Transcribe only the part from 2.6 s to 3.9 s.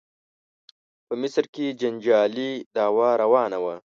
دعوا روانه وه.